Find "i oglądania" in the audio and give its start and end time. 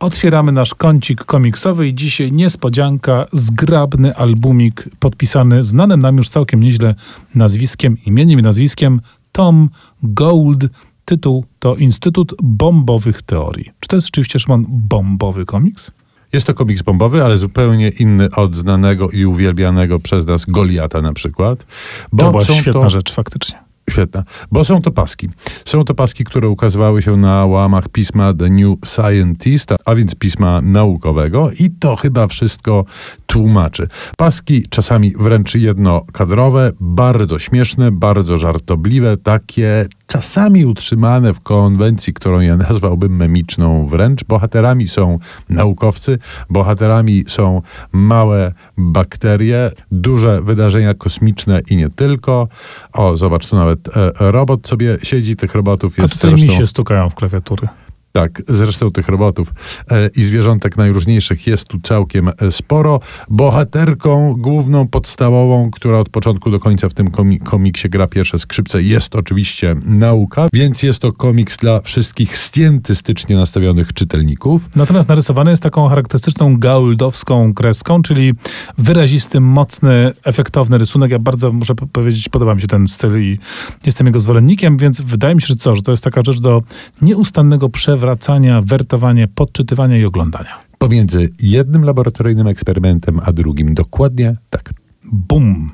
89.98-90.58